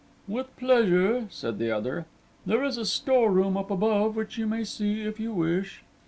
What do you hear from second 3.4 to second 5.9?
up above which you may see if you wish."